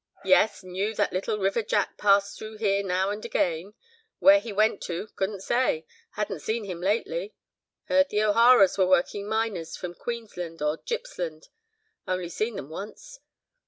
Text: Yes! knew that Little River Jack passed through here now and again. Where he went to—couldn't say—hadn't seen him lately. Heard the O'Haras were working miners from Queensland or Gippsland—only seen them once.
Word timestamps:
Yes! 0.25 0.63
knew 0.63 0.95
that 0.95 1.13
Little 1.13 1.37
River 1.37 1.61
Jack 1.61 1.95
passed 1.99 2.35
through 2.35 2.57
here 2.57 2.81
now 2.81 3.11
and 3.11 3.23
again. 3.23 3.75
Where 4.17 4.39
he 4.39 4.51
went 4.51 4.81
to—couldn't 4.81 5.41
say—hadn't 5.41 6.39
seen 6.39 6.63
him 6.63 6.81
lately. 6.81 7.35
Heard 7.83 8.09
the 8.09 8.23
O'Haras 8.23 8.79
were 8.79 8.87
working 8.87 9.29
miners 9.29 9.77
from 9.77 9.93
Queensland 9.93 10.59
or 10.59 10.77
Gippsland—only 10.83 12.29
seen 12.29 12.55
them 12.55 12.69
once. 12.71 13.19